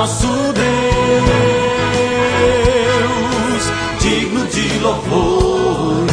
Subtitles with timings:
[0.00, 0.64] nosso Deus,
[4.00, 6.10] digno de louvores.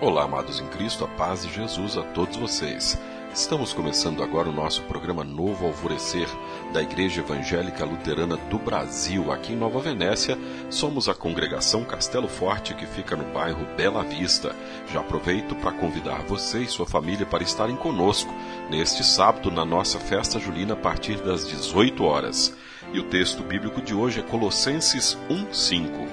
[0.00, 2.98] Olá, amados em Cristo, a paz de Jesus a todos vocês.
[3.34, 6.28] Estamos começando agora o nosso programa Novo Alvorecer
[6.72, 10.38] da Igreja Evangélica Luterana do Brasil, aqui em Nova Venécia.
[10.70, 14.54] Somos a congregação Castelo Forte, que fica no bairro Bela Vista.
[14.92, 18.32] Já aproveito para convidar você e sua família para estarem conosco
[18.70, 22.56] neste sábado na nossa festa julina a partir das 18 horas.
[22.92, 26.06] E o texto bíblico de hoje é Colossenses 1:5.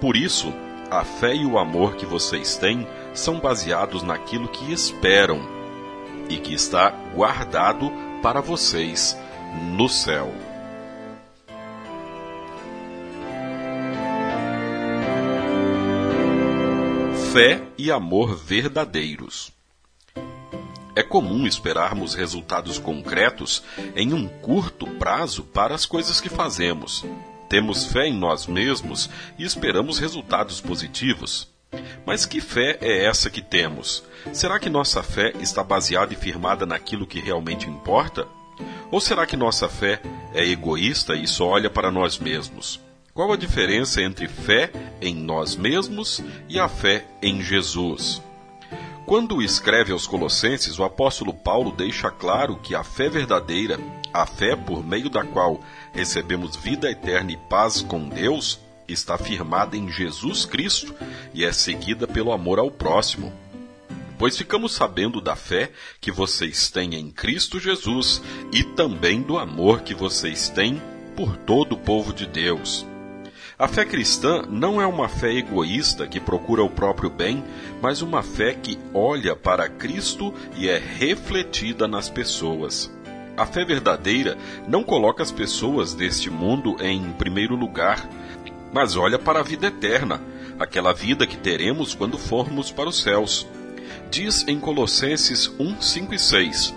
[0.00, 0.52] Por isso,
[0.90, 5.59] a fé e o amor que vocês têm são baseados naquilo que esperam
[6.30, 9.18] e que está guardado para vocês
[9.76, 10.32] no céu.
[17.32, 19.52] Fé e amor verdadeiros.
[20.96, 23.62] É comum esperarmos resultados concretos
[23.94, 27.04] em um curto prazo para as coisas que fazemos.
[27.48, 31.48] Temos fé em nós mesmos e esperamos resultados positivos.
[32.06, 34.02] Mas que fé é essa que temos?
[34.32, 38.26] Será que nossa fé está baseada e firmada naquilo que realmente importa?
[38.90, 40.00] Ou será que nossa fé
[40.34, 42.80] é egoísta e só olha para nós mesmos?
[43.14, 48.22] Qual a diferença entre fé em nós mesmos e a fé em Jesus?
[49.06, 53.78] Quando escreve aos Colossenses, o apóstolo Paulo deixa claro que a fé verdadeira,
[54.12, 55.60] a fé por meio da qual
[55.92, 58.60] recebemos vida eterna e paz com Deus,
[58.92, 60.94] está firmada em Jesus Cristo
[61.32, 63.32] e é seguida pelo amor ao próximo.
[64.18, 68.20] Pois ficamos sabendo da fé que vocês têm em Cristo Jesus
[68.52, 70.80] e também do amor que vocês têm
[71.16, 72.86] por todo o povo de Deus.
[73.58, 77.44] A fé cristã não é uma fé egoísta que procura o próprio bem,
[77.82, 82.90] mas uma fé que olha para Cristo e é refletida nas pessoas.
[83.36, 84.36] A fé verdadeira
[84.66, 88.08] não coloca as pessoas deste mundo em primeiro lugar,
[88.72, 90.20] mas olha para a vida eterna,
[90.58, 93.46] aquela vida que teremos quando formos para os céus.
[94.10, 96.74] Diz em Colossenses 1, 5 e 6: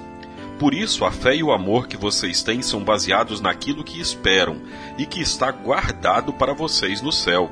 [0.59, 4.62] Por isso a fé e o amor que vocês têm são baseados naquilo que esperam
[4.98, 7.52] e que está guardado para vocês no céu.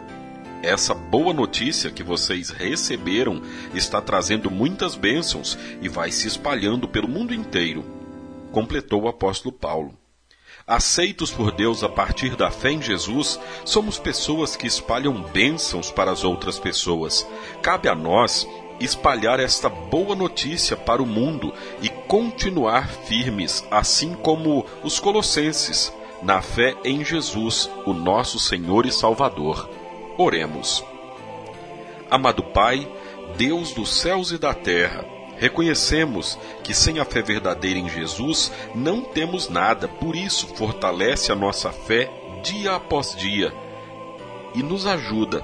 [0.63, 3.41] Essa boa notícia que vocês receberam
[3.73, 7.83] está trazendo muitas bênçãos e vai se espalhando pelo mundo inteiro.
[8.51, 10.00] Completou o apóstolo Paulo.
[10.65, 16.11] Aceitos por Deus a partir da fé em Jesus, somos pessoas que espalham bênçãos para
[16.11, 17.27] as outras pessoas.
[17.61, 18.47] Cabe a nós
[18.79, 26.41] espalhar esta boa notícia para o mundo e continuar firmes, assim como os colossenses, na
[26.41, 29.69] fé em Jesus, o nosso Senhor e Salvador.
[30.17, 30.83] Oremos.
[32.09, 32.87] Amado Pai,
[33.37, 35.05] Deus dos céus e da terra,
[35.41, 41.35] Reconhecemos que sem a fé verdadeira em Jesus não temos nada, por isso fortalece a
[41.35, 42.11] nossa fé
[42.43, 43.51] dia após dia
[44.53, 45.43] e nos ajuda,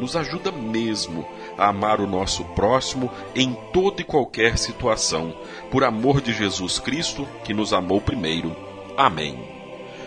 [0.00, 1.28] nos ajuda mesmo
[1.58, 5.36] a amar o nosso próximo em toda e qualquer situação,
[5.70, 8.56] por amor de Jesus Cristo que nos amou primeiro.
[8.96, 9.52] Amém.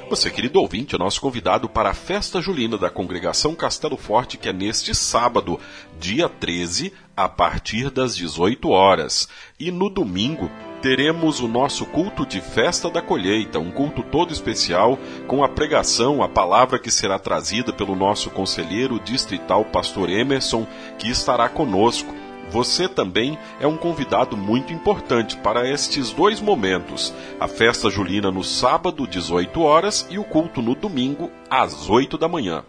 [0.10, 4.50] Você, querido ouvinte, é nosso convidado para a festa julina da congregação Castelo Forte, que
[4.50, 5.60] é neste sábado,
[6.00, 9.28] dia 13, a partir das 18 horas.
[9.60, 10.52] E no domingo,
[10.84, 16.22] teremos o nosso culto de festa da colheita, um culto todo especial com a pregação,
[16.22, 20.68] a palavra que será trazida pelo nosso conselheiro distrital, pastor Emerson,
[21.00, 22.14] que estará conosco.
[22.52, 28.44] Você também é um convidado muito importante para estes dois momentos: a festa julina no
[28.44, 32.64] sábado, 18 horas, e o culto no domingo, às 8 da manhã.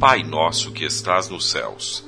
[0.00, 2.07] Pai nosso que estás nos céus,